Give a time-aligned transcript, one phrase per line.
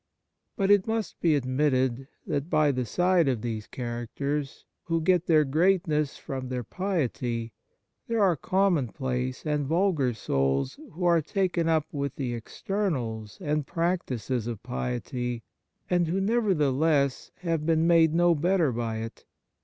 [0.57, 5.43] But it must be admitted that by the side of these characters, who get their
[5.43, 7.53] greatness from their piety,
[8.07, 14.47] there are commonplace and vulgar souls who are taken up with the externals and practices
[14.47, 15.43] of piety,
[15.87, 19.25] and who, nevertheless, have been made no better by it.